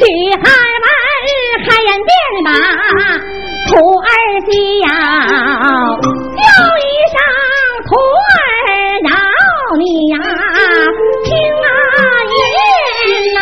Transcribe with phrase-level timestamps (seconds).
[0.00, 0.42] 女孩
[0.82, 0.86] 们
[1.66, 2.10] 开眼便
[2.44, 2.48] 把
[3.68, 4.08] 徒儿
[4.46, 4.86] 叫，
[6.36, 6.46] 叫
[6.78, 6.80] 一
[7.12, 7.16] 声
[7.86, 8.30] 徒儿
[9.02, 9.06] 饶
[9.78, 9.82] 你
[10.12, 10.14] 呀，
[11.24, 11.28] 听
[11.64, 11.68] 啊
[12.34, 12.40] 言
[13.34, 13.36] 呐。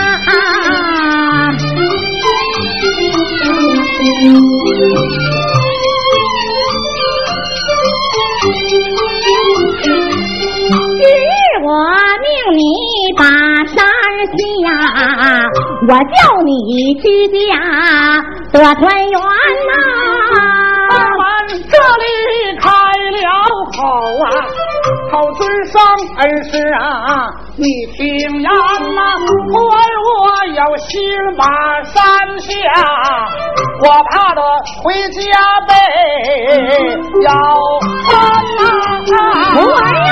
[14.37, 14.69] 山下，
[15.89, 16.51] 我叫你
[17.01, 17.41] 居家
[18.53, 19.21] 得团圆呐、
[20.91, 20.95] 我
[21.47, 22.05] 们这里
[22.61, 22.65] 开
[23.13, 23.19] 了
[23.73, 23.77] 口
[24.25, 24.27] 啊，
[25.11, 25.75] 口尊上
[26.19, 26.85] 恩师啊，
[27.57, 27.65] 你
[27.97, 28.05] 听
[28.41, 29.29] 言呐，徒
[29.69, 30.09] 儿我
[30.49, 30.87] 有心
[31.37, 31.43] 马
[31.85, 31.95] 山
[32.39, 32.49] 下，
[33.83, 34.41] 我怕得
[34.83, 35.21] 回家
[35.67, 35.71] 被
[37.25, 37.29] 要
[38.09, 38.11] 翻
[38.55, 39.15] 呐。
[39.55, 39.75] 徒儿
[40.07, 40.11] 呀，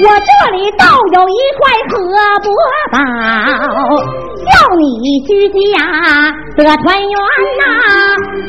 [0.00, 1.60] 我这里倒有一块
[1.90, 1.98] 荷
[2.44, 2.46] 饽
[2.92, 2.96] 宝，
[4.38, 5.84] 叫你居家
[6.56, 7.10] 得团圆
[7.58, 7.62] 呐、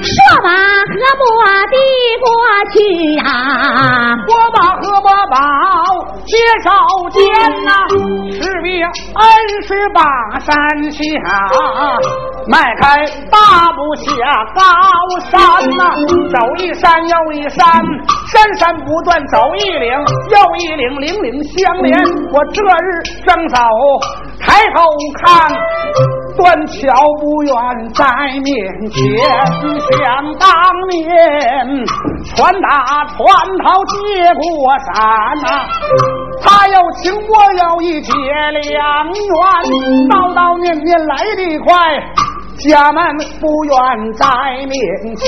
[0.02, 1.24] 说把河伯
[1.72, 1.76] 递
[2.22, 2.28] 过
[2.74, 2.78] 去
[3.16, 5.38] 呀、我把河伯宝
[6.26, 6.70] 接手
[7.12, 7.20] 间
[7.64, 7.72] 呐，
[8.32, 9.24] 是为恩
[9.68, 10.02] 师把
[10.40, 10.56] 山
[10.92, 11.02] 下，
[12.48, 14.08] 迈开大步下
[14.56, 14.62] 高
[15.30, 15.40] 山
[15.78, 15.82] 呐，
[16.30, 17.60] 走一山又一山，
[18.32, 19.92] 山山不断走一岭
[20.30, 22.00] 又一岭，岭岭相连。
[22.32, 23.58] 我这日正走，
[24.40, 24.84] 抬头
[25.24, 25.79] 看。
[26.38, 26.78] 断桥
[27.20, 27.54] 不远
[27.94, 28.06] 在
[28.40, 28.48] 面
[28.90, 28.98] 前，
[29.98, 30.00] 想
[30.40, 30.48] 当
[30.90, 30.98] 年
[32.36, 32.68] 船打
[33.06, 33.18] 船
[33.64, 33.96] 头接
[34.36, 34.42] 过
[34.80, 34.88] 山
[35.42, 35.46] 呐、
[36.42, 38.74] 他又请我要一结良
[39.08, 39.36] 缘，
[40.10, 41.68] 叨叨念念来得快。
[42.60, 42.98] 家门
[43.40, 43.74] 不远
[44.14, 44.26] 在
[44.68, 44.76] 面
[45.16, 45.26] 前，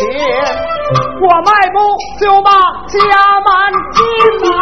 [1.22, 1.80] 我迈步
[2.20, 2.52] 就把
[2.88, 3.00] 家
[3.46, 3.50] 门
[3.96, 4.00] 进
[4.52, 4.54] 呐、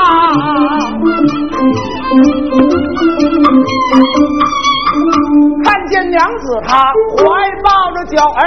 [5.64, 6.78] 看见娘子她
[7.18, 7.24] 怀
[7.64, 8.44] 抱着娇儿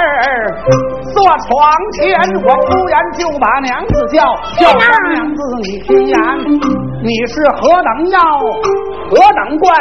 [1.13, 4.23] 坐床前，我突然就把娘子叫，
[4.59, 6.17] 叫声娘子你听言，
[7.03, 8.19] 你是何等妖，
[9.09, 9.71] 何等怪，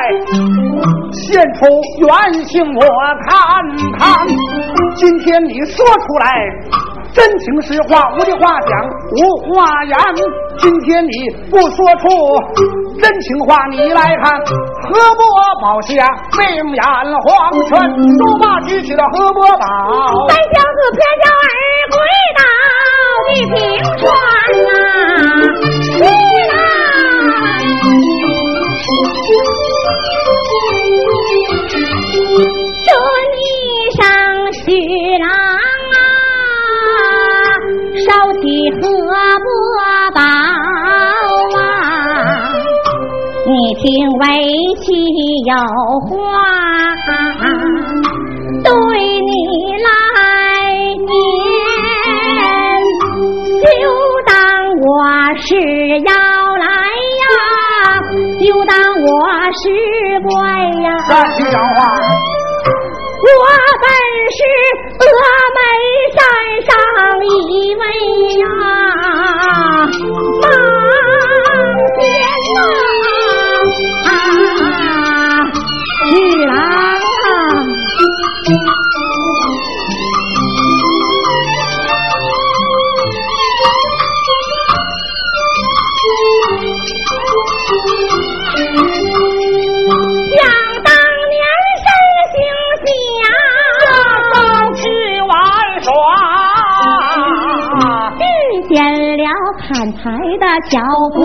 [1.13, 1.67] 现出
[2.01, 2.81] 原形我
[3.29, 3.31] 看
[3.99, 4.27] 看。
[4.97, 6.27] 今天你说出来。
[7.15, 8.73] 真情实话，无的话讲，
[9.13, 9.21] 无
[9.55, 9.95] 话言。
[10.59, 11.13] 今天你
[11.51, 12.09] 不说出
[13.01, 15.23] 真情话，你来看，何伯
[15.61, 15.93] 宝下
[16.39, 16.41] 命
[16.75, 16.83] 眼
[17.25, 17.29] 黄
[17.69, 17.71] 泉，
[18.19, 19.65] 说罢举起了何伯宝。
[20.29, 21.47] 三小子偏叫儿
[21.93, 21.95] 归
[22.39, 22.41] 到
[23.29, 23.55] 地平
[23.99, 24.03] 川
[24.65, 24.69] 呐、
[25.83, 25.91] 去
[26.53, 26.55] 啦！
[32.85, 32.89] 这
[39.13, 39.21] 起荷
[39.77, 39.79] 饽
[40.15, 40.21] 宝
[41.59, 41.61] 啊，
[43.47, 43.85] 你听
[44.21, 44.25] 为
[44.81, 44.85] 妻
[45.45, 45.53] 有
[46.09, 46.11] 话。
[48.65, 48.71] 对
[49.21, 49.33] 你
[49.83, 49.87] 来
[50.97, 51.05] 念，
[53.61, 53.65] 就
[54.25, 54.33] 当
[54.81, 54.89] 我
[55.37, 55.51] 是
[56.01, 56.11] 要
[56.57, 56.65] 来
[57.21, 57.25] 呀，
[58.41, 58.73] 就当
[59.03, 59.07] 我
[59.53, 59.63] 是
[60.27, 60.33] 怪
[60.81, 60.89] 呀。
[63.23, 63.47] 我
[63.83, 63.87] 本
[64.35, 64.43] 是
[64.99, 65.07] 峨
[65.55, 65.61] 眉
[66.13, 66.19] 山
[66.67, 66.71] 上
[67.23, 67.83] 一位
[68.41, 68.45] 呀，
[100.71, 100.81] 柴的樵
[101.15, 101.17] 夫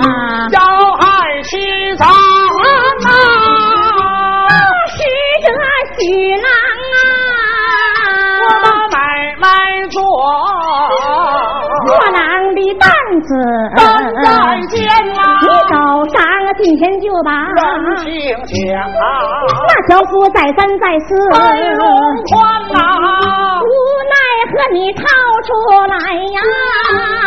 [0.00, 0.58] 啊，要
[0.96, 1.04] 害
[1.42, 1.50] 妻
[1.96, 2.10] 长啊！
[4.88, 4.98] 是
[5.42, 5.46] 这
[5.96, 5.98] 许
[6.36, 6.46] 郎
[6.94, 6.98] 啊。
[8.42, 8.96] 我啊，把买
[9.40, 9.44] 卖
[9.90, 9.98] 做，
[11.86, 12.18] 做郎
[12.54, 12.84] 的担
[13.22, 13.28] 子，
[13.76, 13.78] 担
[14.22, 14.26] 在
[14.68, 14.74] 肩
[15.18, 15.20] 啊。
[15.42, 15.74] 你走
[16.12, 16.16] 上
[16.58, 17.56] 近前就把人
[17.96, 18.04] 情
[18.46, 18.84] 讲啊，
[19.68, 21.36] 那樵夫再三再四，白
[21.74, 21.84] 龙
[22.32, 22.34] 宽
[22.72, 22.76] 呐，
[24.46, 25.02] 无奈何你掏
[25.42, 25.50] 出
[25.88, 26.38] 来呀，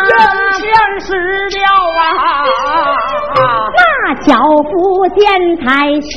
[0.08, 0.12] 人
[0.54, 0.60] 前
[1.00, 1.08] 失
[1.50, 1.60] 掉
[1.98, 2.02] 啊，
[3.76, 3.80] 那
[4.22, 4.28] 樵
[4.64, 4.72] 夫
[5.16, 5.20] 见
[5.58, 5.64] 财
[6.00, 6.08] 起，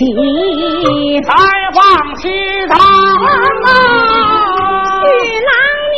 [1.21, 1.27] 才
[1.73, 1.81] 放
[2.15, 2.21] 弃
[2.67, 2.81] 他啊，
[5.03, 5.07] 许
[5.43, 5.51] 郎
[5.91, 5.95] 你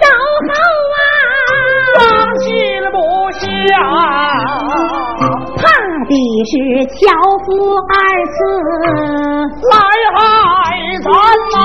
[0.00, 0.04] 走
[0.48, 0.52] 后
[0.94, 1.00] 啊，
[1.96, 2.00] 放
[2.40, 2.46] 心
[2.92, 2.96] 不
[3.32, 3.40] 下。
[6.00, 6.14] 怕的
[6.48, 6.52] 是
[6.96, 7.04] 樵
[7.44, 7.92] 夫二
[8.32, 8.36] 次，
[9.68, 9.76] 来
[10.16, 10.18] 害
[11.04, 11.12] 咱
[11.52, 11.60] 呐！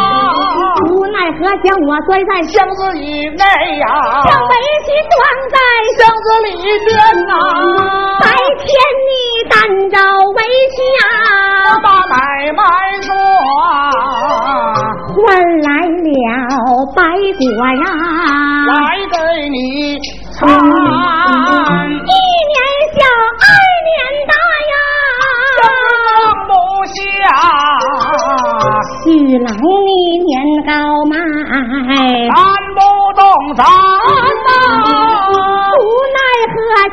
[0.90, 3.00] 无奈奈何将我摔在箱子里
[3.30, 3.44] 内
[3.80, 3.86] 呀？
[4.26, 4.54] 将围
[4.84, 5.18] 巾装
[5.54, 5.56] 在
[5.96, 6.50] 箱子里
[6.84, 6.92] 边
[7.26, 7.32] 呐。
[8.20, 8.24] 白
[8.60, 8.68] 天
[9.08, 9.10] 你
[9.50, 9.56] 担
[9.90, 9.96] 着
[10.36, 10.38] 围
[10.76, 11.00] 巾呀，
[11.82, 12.14] 把买
[12.52, 12.60] 卖
[13.02, 13.08] 做，
[15.16, 15.24] 换
[15.62, 16.06] 来了
[16.94, 17.00] 白
[17.40, 17.88] 果呀，
[18.68, 18.76] 来
[19.12, 19.16] 给
[19.50, 19.56] 你
[20.34, 20.44] 尝。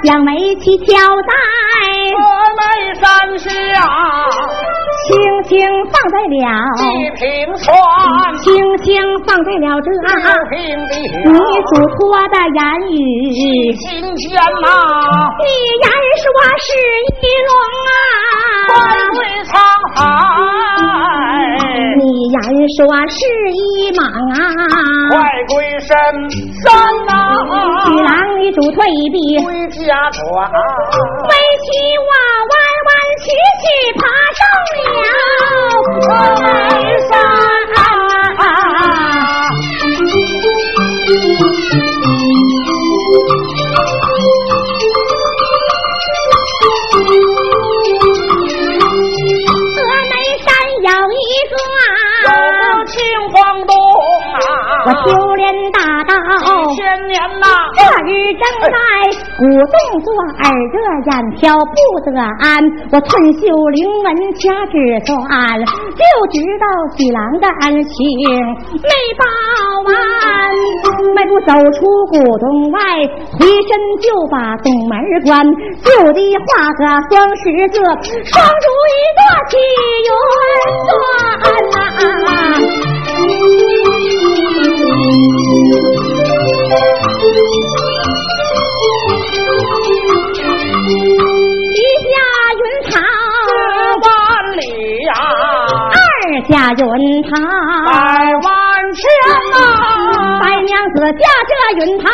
[0.05, 1.31] 将围棋挑在
[2.11, 2.19] 峨
[2.59, 2.61] 眉
[2.99, 3.03] 山
[3.39, 3.47] 下，
[5.07, 5.11] 轻
[5.45, 5.51] 轻
[5.87, 6.45] 放在了
[6.77, 6.83] 地
[7.15, 7.23] 平
[7.57, 7.71] 川，
[8.43, 8.91] 轻轻
[9.25, 10.59] 放在了这六平
[10.89, 10.93] 地，
[11.25, 11.39] 你
[11.71, 12.61] 嘱托的言
[12.91, 14.67] 语，心间呐，
[15.39, 15.47] 你
[15.83, 15.87] 言
[16.19, 16.25] 说
[16.59, 16.67] 是
[17.07, 17.51] 一龙
[17.87, 17.95] 啊，
[18.69, 18.71] 百
[19.15, 19.17] 归
[19.47, 19.55] 沧
[19.95, 20.01] 海，
[22.77, 23.19] 说是
[23.53, 24.03] 一莽
[24.33, 24.37] 啊，
[25.11, 25.15] 快
[25.49, 25.89] 归深
[26.63, 26.67] 山
[27.07, 27.11] 呐，
[27.87, 28.11] 许郎
[28.41, 28.77] 你主退
[29.13, 30.19] 避，围归家转，
[31.63, 31.67] 棋
[31.99, 32.11] 我
[32.51, 32.55] 弯
[32.87, 32.91] 弯
[33.21, 33.25] 曲
[33.63, 33.65] 曲
[34.01, 34.03] 爬
[34.39, 34.41] 上
[34.75, 34.87] 了
[36.01, 36.11] 峨
[36.43, 36.47] 眉
[37.09, 37.82] 山。
[54.85, 55.43] 我修炼
[55.73, 56.13] 大道。
[56.75, 57.47] 千年呐，
[57.77, 58.77] 这日正在
[59.39, 59.41] 鼓
[59.71, 60.09] 动作，
[60.43, 60.77] 耳热
[61.07, 62.43] 眼飘不得安。
[62.91, 63.41] 我寸袖
[63.71, 64.75] 灵纹掐指
[65.05, 65.11] 算，
[65.61, 66.03] 就
[66.33, 67.95] 知道喜郎的恩情
[68.73, 68.89] 没
[69.19, 69.23] 报
[69.87, 69.91] 完。
[71.15, 72.81] 迈步走出古洞外，
[73.39, 73.71] 回身
[74.01, 75.31] 就把洞门关，
[75.83, 76.81] 就地画个
[77.11, 77.79] 双十字，
[78.25, 79.53] 双如一个起
[80.07, 80.11] 云
[80.87, 80.93] 端
[96.49, 97.31] 下云堂，
[97.87, 97.93] 百
[98.43, 99.03] 万千
[99.53, 99.57] 呐，
[100.73, 101.53] 娘子驾着
[101.85, 102.09] 云涛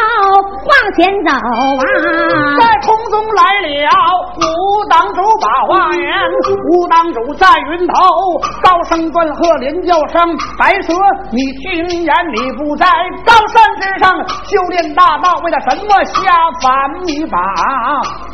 [0.66, 3.70] 往前走啊，在空中来了
[4.34, 4.43] 武
[4.90, 6.02] 当主把话言，
[6.72, 7.94] 武当主在云头
[8.60, 10.93] 高声断喝连叫声，白蛇
[11.31, 12.87] 你听言你不在
[13.25, 14.19] 高山之上
[14.50, 16.66] 修炼大道，为了什么下凡
[17.05, 17.38] 你把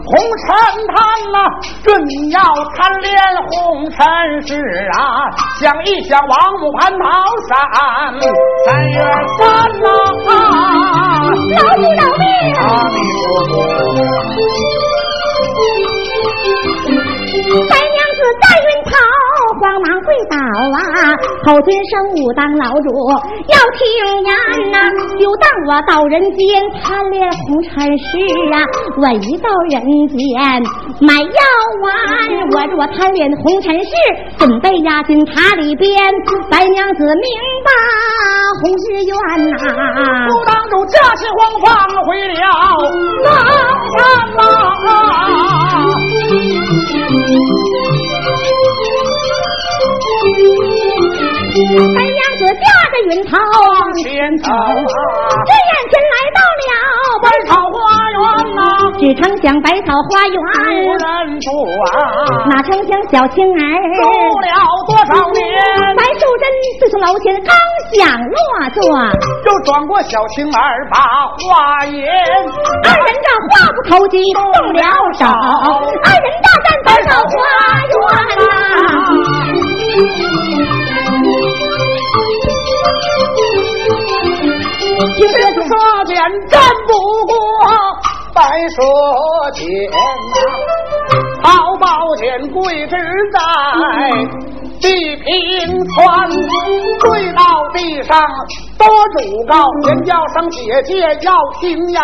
[0.07, 0.49] 红尘
[0.89, 0.97] 贪
[1.33, 1.37] 呐、
[1.85, 2.41] 这你要
[2.75, 3.13] 贪恋
[3.51, 3.97] 红尘
[4.47, 4.57] 事
[4.97, 5.29] 啊，
[5.61, 7.05] 想一想王母蟠桃
[7.49, 7.53] 山
[8.65, 8.99] 三月
[9.39, 9.45] 三
[9.83, 9.89] 呐、
[10.33, 12.25] 饶不饶命？
[12.57, 13.53] 阿弥陀佛。
[20.31, 20.37] 倒
[20.73, 22.89] 啊，后尊生武当老主
[23.49, 23.87] 要听
[24.25, 24.27] 言
[24.73, 24.77] 呐、
[25.19, 26.43] 就当我到人间
[26.83, 28.05] 贪恋红尘事
[28.53, 28.57] 啊，
[28.97, 30.19] 我一到人间
[31.01, 31.41] 买药
[31.83, 31.91] 丸，
[32.53, 33.91] 我若贪恋红尘事，
[34.39, 35.95] 准备押进塔里边。
[36.51, 37.25] 白娘子明
[37.65, 37.71] 白
[38.61, 39.15] 红日愿
[39.51, 39.53] 呐、
[40.29, 41.67] 武当主驾起黄放
[42.05, 42.35] 回了
[43.25, 43.27] 南
[43.93, 43.99] 山
[44.37, 44.39] 呐、
[51.55, 53.39] 白娘子驾着云头
[53.79, 54.03] 往前
[54.39, 54.75] 走啊，
[55.47, 56.67] 这眼前来到了
[57.23, 57.79] 百草花
[58.11, 58.19] 园
[58.57, 58.59] 呐、
[58.99, 61.47] 只成想百草花无园，人住
[61.79, 61.87] 啊，
[62.51, 63.57] 哪成想小青儿
[63.95, 64.03] 住
[64.41, 64.51] 了。
[64.89, 65.43] 多少年，
[65.97, 66.45] 白素贞
[66.81, 67.55] 自从楼前刚
[67.93, 68.35] 想落
[68.75, 68.83] 座，
[69.47, 72.05] 又转过小青儿把话言，
[72.83, 74.83] 二人这话不投机动了
[75.17, 77.33] 手，二人大战百草花
[77.87, 77.95] 园
[78.39, 78.43] 呐、
[85.13, 85.71] 这是说
[86.07, 86.17] 简
[86.49, 86.93] 战不
[87.27, 87.35] 过
[88.35, 88.83] 白蛇
[89.53, 89.63] 剑
[90.33, 90.37] 呐、
[91.43, 92.97] 好宝剑跪之
[93.33, 93.39] 在
[94.81, 95.25] 地平
[95.95, 96.29] 川，
[97.01, 97.43] 跪到
[97.73, 98.21] 地上
[98.77, 102.03] 多主告，连叫声姐姐要听呀，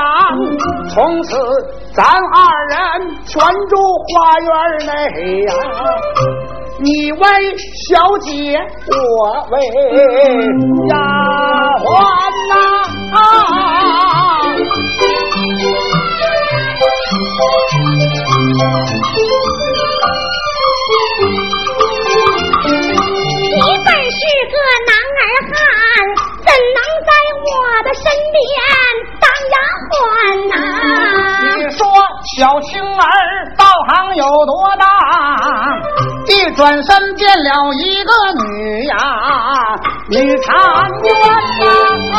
[0.94, 1.36] 从此
[1.94, 2.76] 咱二人
[3.26, 3.76] 全住
[4.06, 4.50] 花园
[4.86, 4.90] 内
[5.42, 5.52] 呀、
[6.78, 7.20] 你为
[7.88, 9.54] 小姐，我为
[10.88, 10.94] 丫
[11.76, 11.84] 鬟
[12.48, 12.54] 呐、
[13.10, 13.16] 你
[23.84, 24.54] 本是个
[24.86, 25.58] 男儿汉，
[26.38, 27.10] 怎能在
[27.42, 27.50] 我
[27.82, 28.38] 的身边
[29.20, 29.56] 当丫
[29.90, 29.92] 鬟
[30.48, 30.54] 呐、
[32.36, 34.86] 小青儿道行有多大？
[36.28, 38.12] 一转身变了一个
[38.44, 38.96] 女呀！
[40.08, 40.46] 女婵
[41.02, 41.08] 娟
[42.10, 42.14] 呐。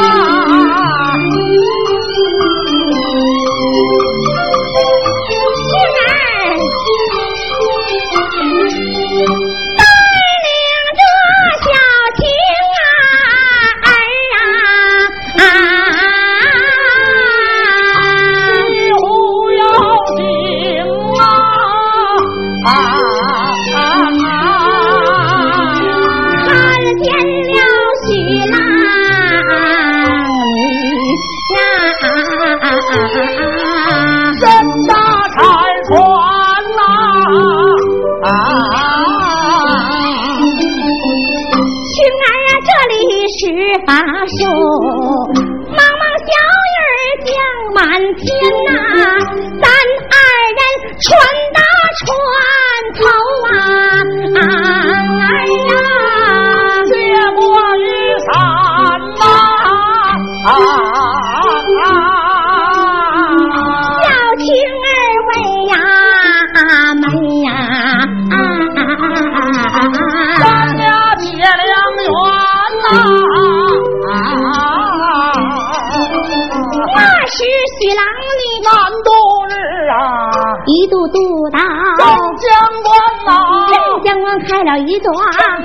[84.71, 85.07] 了一段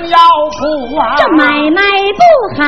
[0.09, 0.17] 要
[0.51, 1.81] 不啊，这买卖
[2.17, 2.21] 不
[2.55, 2.63] 好。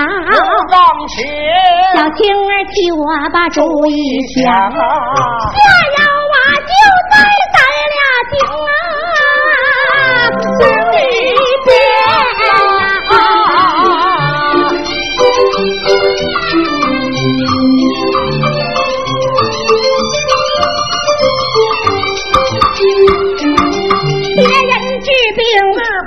[1.95, 3.03] 小青儿替我
[3.33, 3.93] 把主意
[4.35, 4.53] 想。
[4.53, 4.69] 啊，
[5.51, 5.59] 下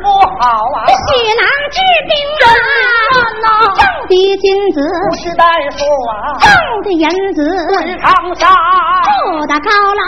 [0.02, 0.86] 好啊！
[0.86, 2.10] 喜囊治病
[2.42, 2.46] 啊，
[3.76, 4.76] 挣的金子
[5.10, 5.44] 不是大
[5.76, 6.46] 夫啊，挣
[6.82, 7.40] 的银子。
[7.68, 8.44] 滚长沙，
[9.02, 9.08] 住
[9.46, 10.00] 的高楼。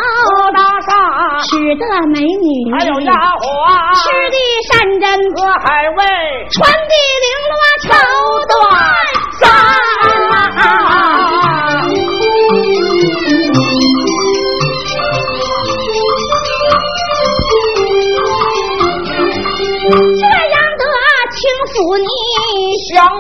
[0.53, 0.91] 大厦，
[1.43, 2.47] 使得美女。
[2.73, 3.45] 还有丫鬟，
[3.97, 4.37] 吃的
[4.71, 5.05] 山珍。
[5.35, 6.01] 和海味，
[6.53, 7.89] 穿的绫罗绸
[8.49, 8.53] 缎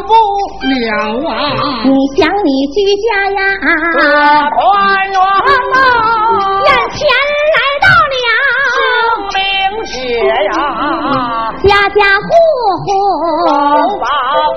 [0.06, 0.12] 不
[0.84, 0.90] 了
[1.28, 1.32] 啊！
[1.84, 3.38] 你想你居家呀，
[4.50, 4.62] 团
[5.10, 5.76] 圆啊！
[6.64, 6.98] 眼前
[7.54, 8.16] 来到了。
[8.74, 8.76] 清
[9.34, 9.36] 明
[9.84, 9.94] 节
[10.44, 10.48] 呀，
[11.62, 12.28] 家家户
[12.84, 12.86] 户
[13.46, 13.50] 都
[14.00, 14.04] 把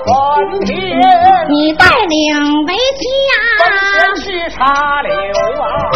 [0.04, 0.06] 婚
[0.60, 0.68] 聘，
[1.48, 2.16] 你带领
[2.66, 3.32] 为妻呀，
[3.94, 4.56] 本是茶
[5.02, 5.08] 流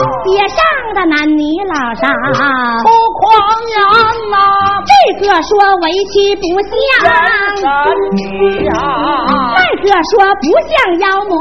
[0.03, 0.59] 啊，街上
[0.95, 2.03] 的男女老少
[2.83, 2.89] 不
[3.21, 3.23] 狂
[3.71, 3.77] 言
[4.31, 4.37] 呐。
[4.91, 5.51] 这个说
[5.83, 6.73] 为妻不像
[7.07, 7.15] 人
[8.13, 8.71] 女呀，
[9.55, 11.33] 那个说不像妖魔，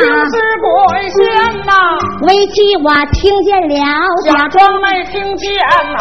[0.00, 0.66] 就是鬼
[1.10, 1.16] 仙
[1.64, 1.72] 呐。
[2.26, 3.74] 为妻我听见了，
[4.24, 5.98] 假装没听见呐。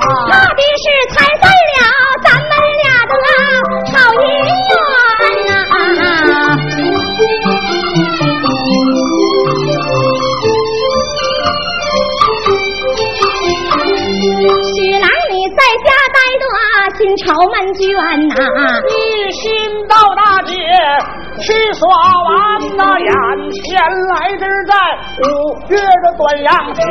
[0.00, 0.84] 怕的是
[1.14, 1.82] 猜对了
[16.98, 17.86] 心愁闷倦
[18.34, 18.34] 呐，
[18.90, 19.46] 一心
[19.86, 20.50] 到大街
[21.40, 21.46] 去
[21.78, 21.86] 耍
[22.26, 22.28] 完
[22.76, 23.08] 呐眼
[23.62, 23.78] 前
[24.10, 24.74] 来之在
[25.22, 25.26] 五
[25.70, 26.82] 月的端阳节，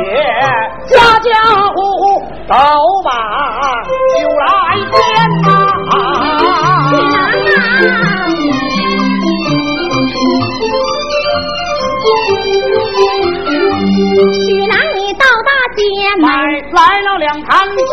[0.88, 1.28] 家家
[1.74, 2.56] 户户都
[3.04, 3.06] 把
[4.16, 4.48] 酒来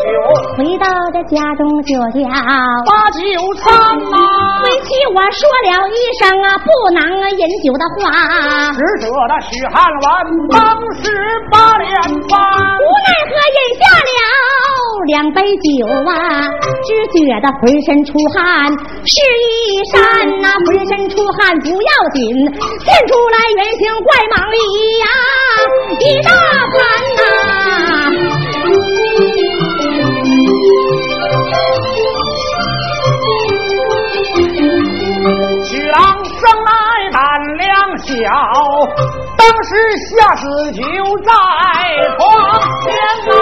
[0.06, 0.14] 酒，
[0.58, 2.30] 回到这家中就叫
[2.86, 3.20] 把酒
[3.60, 3.66] 餐
[4.12, 4.16] 呐。
[4.64, 7.00] 为妻我说了一声啊，不能
[7.32, 10.04] 饮酒的话，使者的许汉文
[10.50, 10.60] 当
[11.02, 11.04] 时
[11.52, 11.90] 把脸
[12.30, 12.34] 发，
[12.78, 14.10] 无奈何饮下了
[15.08, 16.50] 两杯酒啊，
[16.86, 18.72] 只觉得浑身出汗，
[19.06, 19.96] 是一山
[20.42, 22.22] 呐，浑身出汗不要紧，
[22.54, 24.56] 现出来原形怪蟒狸
[25.02, 25.06] 呀。
[26.00, 26.30] 一大
[26.74, 26.76] 盘
[27.18, 27.22] 呐，
[36.40, 36.72] 生来
[37.12, 37.22] 胆
[37.58, 37.66] 量
[37.98, 38.06] 小，
[39.38, 39.70] 当时
[40.18, 40.82] 下死就
[41.24, 41.32] 在
[42.18, 42.20] 床
[42.82, 42.86] 前
[43.28, 43.34] 呐。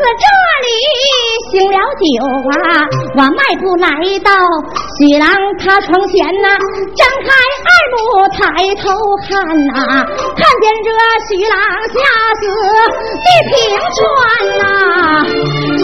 [0.00, 0.24] 娘子这
[0.64, 0.68] 里。
[1.50, 2.04] 醒了酒
[2.62, 2.64] 啊，
[3.16, 3.88] 我迈步来
[4.20, 4.30] 到
[4.98, 5.26] 徐郎
[5.58, 6.48] 他床前呐，
[6.96, 7.28] 张开
[7.66, 7.98] 二目
[8.32, 8.38] 抬
[8.76, 8.82] 头
[9.28, 9.28] 看
[9.66, 9.74] 呐，
[10.36, 10.88] 看见这
[11.28, 11.52] 徐郎
[11.88, 11.94] 吓
[12.40, 12.42] 死
[13.26, 13.52] 一平
[13.96, 13.98] 川
[14.58, 14.62] 呐，
[15.76, 15.82] 徐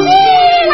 [0.70, 0.72] 郎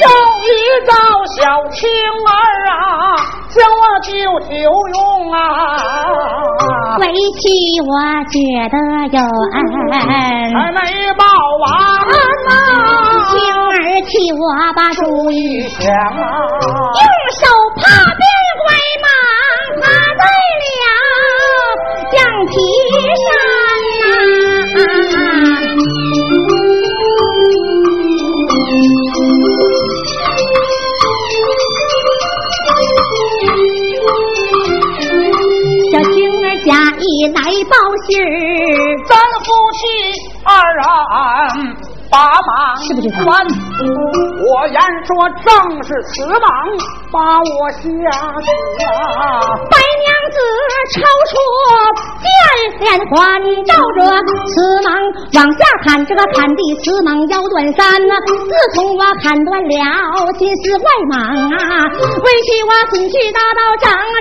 [0.00, 0.06] 终
[0.44, 0.46] 于
[0.86, 0.90] 找
[1.36, 1.38] 小
[1.72, 1.78] 青
[2.26, 2.30] 儿
[2.70, 2.74] 啊。
[3.58, 4.08] 将我救
[4.54, 4.98] 有用
[5.32, 5.36] 啊！
[7.00, 7.04] 为
[7.38, 7.42] 妻
[7.82, 7.92] 我
[8.30, 8.38] 觉
[8.70, 8.76] 得
[9.10, 9.18] 有
[9.54, 9.58] 恩，
[10.54, 10.78] 还没
[11.16, 11.24] 报
[11.62, 11.66] 完
[12.46, 12.50] 呐！
[13.28, 13.66] 青儿
[14.06, 14.42] 替我
[14.74, 15.00] 把主
[15.30, 15.36] 意
[15.68, 16.24] 想啊，
[38.08, 38.24] 报信儿，
[39.06, 39.12] 咱
[39.44, 39.80] 夫妻
[40.44, 40.80] 二人
[42.10, 42.48] 把忙
[42.78, 43.36] 是不是完。
[44.40, 45.46] 我言说正
[45.84, 46.40] 是此忙
[47.12, 47.88] 把我吓死
[48.88, 49.44] 啊！
[49.68, 50.36] 白娘子
[50.94, 50.96] 抽
[51.28, 51.36] 出
[52.24, 52.26] 剑
[52.80, 53.12] 连环，
[53.66, 54.00] 照着
[54.48, 54.50] 此
[54.88, 54.88] 忙
[55.34, 58.14] 往下砍，这个砍的此忙腰断三呐。
[58.26, 61.84] 自从我砍断了金丝外蟒啊，
[62.24, 64.17] 为妻我孙婿大道整整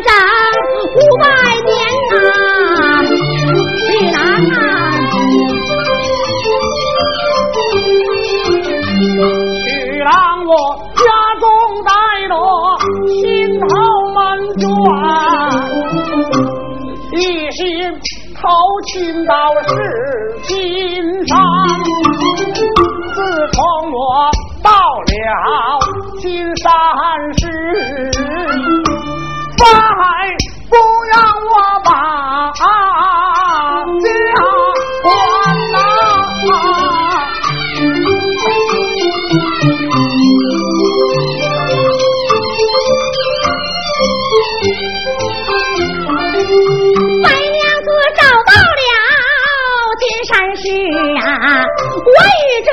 [50.97, 51.63] 啊，
[52.05, 52.11] 我
[52.43, 52.69] 与这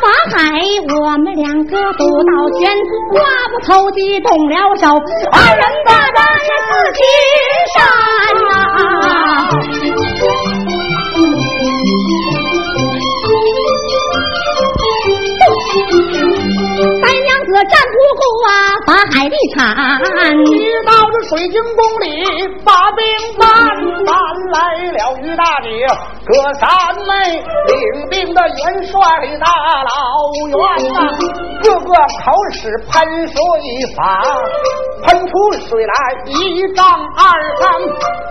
[0.00, 0.38] 法海，
[0.96, 2.70] 我们两个不到拳，
[3.12, 3.14] 话
[3.50, 4.86] 不投机动了手，
[5.32, 6.22] 二人大战
[6.66, 7.02] 四金
[7.74, 7.78] 山
[8.48, 8.50] 呐。
[17.70, 18.52] 战不过啊，
[18.86, 19.58] 法海的产。
[20.46, 20.52] 一
[20.86, 22.08] 到这水晶宫里，
[22.64, 22.98] 把兵
[23.38, 23.46] 搬，
[24.06, 24.14] 搬
[24.52, 24.58] 来
[24.92, 25.68] 了于大姐，
[26.26, 26.68] 葛三
[27.06, 27.10] 妹
[27.68, 28.92] 领兵的元帅
[29.38, 29.46] 大
[29.84, 29.90] 老
[30.48, 30.50] 元
[30.92, 30.96] 呐，
[31.62, 32.58] 个个口使
[32.90, 32.92] 喷
[33.28, 33.34] 水
[33.96, 34.00] 法，
[35.04, 35.32] 喷出
[35.68, 35.92] 水来
[36.26, 36.30] 一
[36.74, 36.84] 丈
[37.16, 37.20] 二
[37.60, 37.64] 丈，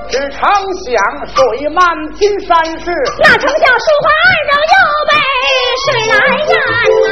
[0.09, 0.39] 只成
[0.83, 0.87] 想
[1.27, 1.37] 水
[1.69, 1.79] 漫
[2.13, 2.49] 金山
[2.79, 4.75] 市，那丞相书画二人又
[5.09, 5.11] 被
[5.85, 6.13] 水来
[6.49, 6.51] 淹
[7.03, 7.07] 呐、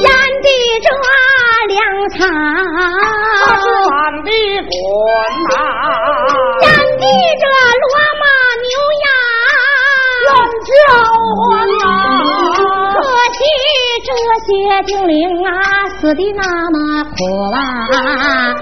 [0.00, 0.08] 淹
[0.42, 0.48] 的
[0.82, 0.86] 这
[1.68, 1.78] 粮
[2.10, 2.18] 草，
[3.40, 3.92] 那是满
[4.24, 4.28] 地
[4.70, 4.72] 滚
[5.50, 5.52] 呐、
[6.62, 7.04] 淹的
[7.40, 7.44] 这
[7.82, 8.24] 骡马
[8.62, 8.72] 牛
[10.26, 10.28] 乱
[10.68, 10.70] 叫
[11.36, 11.40] 唤
[11.80, 11.82] 呐、
[12.58, 12.62] 羊，
[12.94, 12.98] 可
[13.36, 13.38] 惜
[14.04, 14.08] 这
[14.46, 14.48] 些
[14.86, 15.12] 精灵
[15.44, 15.48] 啊，
[16.00, 17.10] 死的那么苦
[17.54, 17.58] 啊！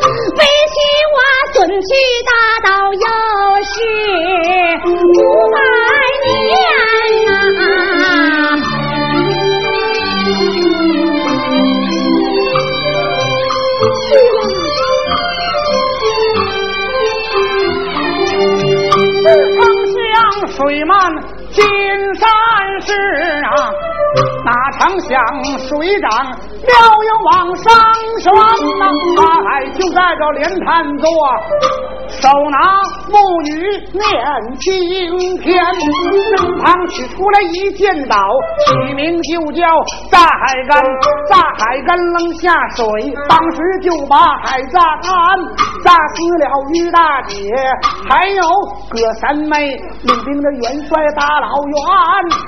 [0.00, 0.40] 为
[0.72, 0.74] 妻
[1.14, 1.16] 我
[1.52, 1.88] 损去
[2.24, 2.30] 大
[2.68, 2.98] 道又
[3.64, 3.74] 是
[4.84, 5.20] 五
[5.52, 5.56] 百
[20.58, 20.98] 水漫
[21.52, 21.64] 金
[22.16, 22.28] 山
[22.80, 22.92] 市
[23.44, 23.70] 啊，
[24.44, 25.08] 哪成想
[25.56, 26.10] 水涨
[26.66, 26.74] 料
[27.06, 27.64] 要往上
[28.18, 28.82] 升呐，
[29.16, 31.06] 他就在这莲潭坐，
[32.20, 32.58] 手拿
[33.08, 33.48] 木鱼
[33.92, 34.02] 念
[34.58, 35.64] 经篇，
[36.34, 38.16] 身旁取出来一剑刀，
[38.66, 39.62] 起名就叫
[40.10, 40.82] 炸海干，
[41.28, 42.84] 炸海干扔下水，
[43.28, 45.10] 当时就把海炸干，
[45.84, 47.36] 炸死了于大姐，
[48.10, 48.42] 还有
[48.90, 49.68] 葛三妹
[50.02, 51.76] 领兵的元帅大老元，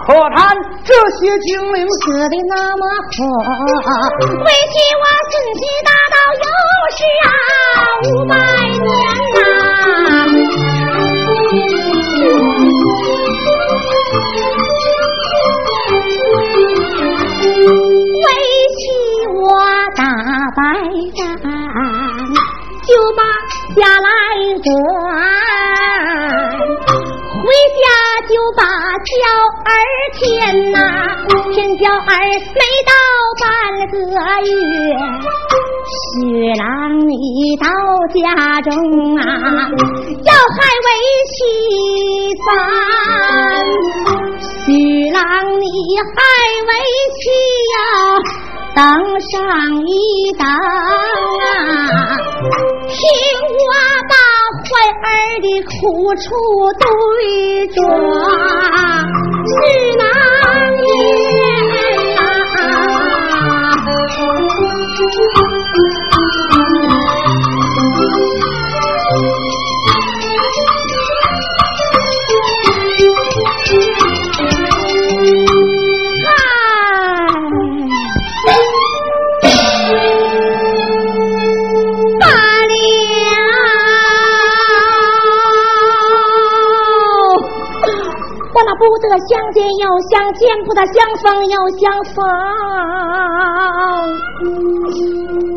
[0.07, 2.83] 可叹这些精灵死的那么
[3.15, 3.23] 苦，
[4.45, 6.45] 为替我孙婿大道又
[6.97, 7.31] 是啊
[8.03, 8.35] 五百
[8.67, 8.85] 年
[9.35, 9.70] 呐。
[18.25, 18.29] 为
[18.77, 18.83] 妻
[19.37, 19.39] 我
[19.95, 20.03] 打
[20.57, 20.61] 败
[21.17, 21.23] 仗，
[22.87, 23.21] 就把
[23.77, 24.09] 家来
[24.65, 25.90] 管。
[28.31, 28.63] 回家就把
[29.11, 29.13] 娇
[29.67, 29.69] 儿
[30.15, 30.79] 牵呐、
[31.53, 32.15] 牵娇儿
[32.55, 32.93] 没到
[33.41, 33.45] 半
[33.91, 33.93] 个
[34.47, 34.49] 月，
[35.91, 36.09] 徐
[36.55, 36.63] 郎
[37.09, 37.13] 你
[37.59, 37.67] 到
[38.15, 38.21] 家
[38.63, 38.71] 中
[39.17, 39.21] 啊，
[40.23, 40.89] 要害为
[41.27, 41.35] 妻
[42.47, 42.47] 三。
[44.65, 44.69] 徐
[45.11, 45.19] 郎
[45.61, 45.67] 你
[45.99, 46.09] 害
[46.69, 46.71] 为
[47.19, 47.21] 妻
[47.73, 47.75] 呀，
[48.81, 48.89] 等
[49.21, 49.37] 上
[49.87, 50.51] 一等啊，
[52.89, 52.97] 听
[53.53, 53.69] 我
[54.09, 54.15] 把
[54.65, 54.71] 怀
[55.05, 55.71] 儿的苦
[56.17, 56.25] 处
[56.79, 57.79] 对状，
[59.45, 59.53] 徐
[59.99, 60.03] 郎
[60.87, 61.40] 爷。
[89.61, 92.17] 又相见，不得相逢又相逢。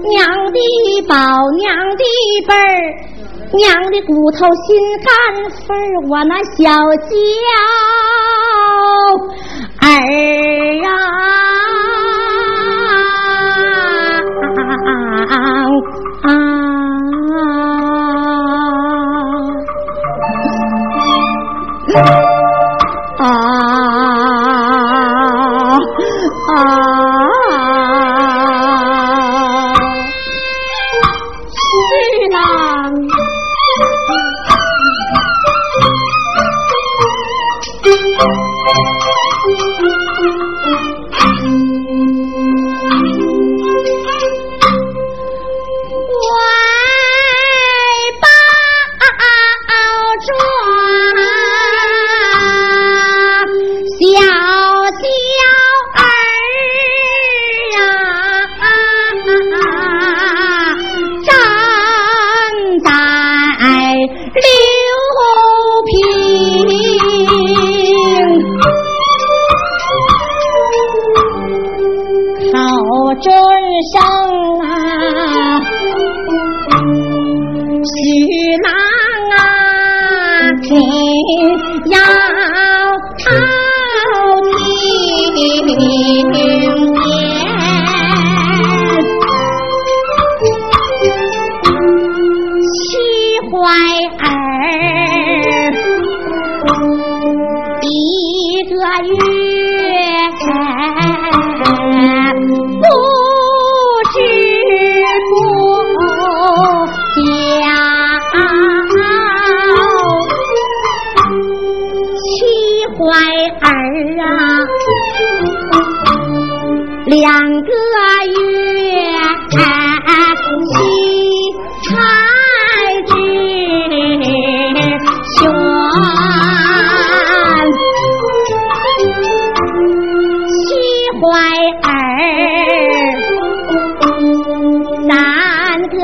[0.09, 0.19] 娘
[0.51, 0.59] 的
[1.07, 1.15] 宝，
[1.57, 2.03] 娘的
[2.47, 2.59] 贝儿，
[3.53, 4.67] 娘的骨头心
[4.99, 5.07] 肝
[5.51, 6.61] 肺儿，我那小
[7.07, 7.13] 娇
[9.81, 9.87] 儿
[10.85, 10.87] 啊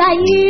[0.10, 0.49] 大鱼。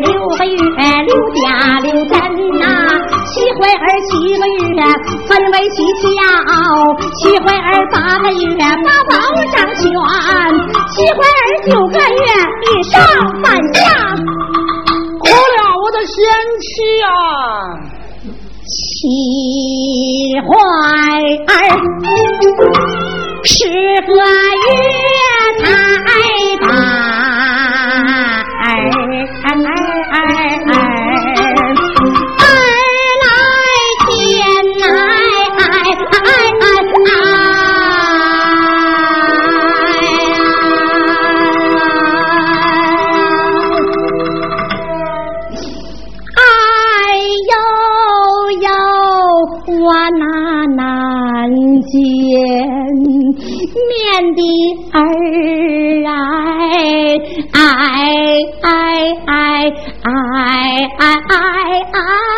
[0.00, 0.56] 六个月，
[1.06, 2.14] 六家六真
[2.58, 2.64] 呐；
[3.26, 4.76] 七怀儿七个月，
[5.26, 6.18] 分为七家；
[7.16, 9.12] 七怀儿八个月，八宝
[9.52, 9.80] 掌权；
[10.90, 11.47] 七怀儿。
[61.82, 62.37] 爱。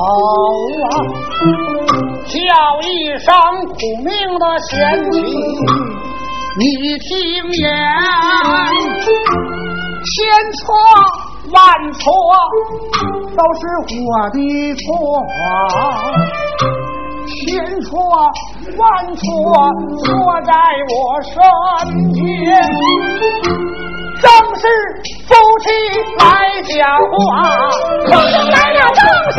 [0.00, 0.96] 好啊，
[2.24, 2.32] 叫
[2.80, 3.28] 一声
[3.68, 4.08] 苦命
[4.38, 4.72] 的贤
[5.12, 5.20] 妻，
[6.56, 6.62] 你
[7.00, 7.12] 听
[7.52, 7.62] 言，
[10.06, 10.16] 千
[10.56, 10.58] 错
[11.52, 11.52] 万
[11.92, 12.00] 错
[13.36, 13.62] 都是
[14.00, 14.36] 我的
[14.76, 14.82] 错，
[17.28, 17.38] 千
[17.82, 17.90] 错
[18.78, 18.80] 万
[19.16, 19.22] 错
[19.98, 20.08] 错
[20.46, 20.50] 在
[20.88, 21.36] 我身
[22.14, 22.48] 边，
[24.22, 24.24] 正
[24.56, 24.62] 是
[25.26, 25.28] 夫
[25.60, 25.66] 妻
[26.18, 26.24] 来
[26.62, 26.68] 讲
[27.12, 27.20] 话，
[28.06, 28.98] 终于来了众
[29.32, 29.38] 神！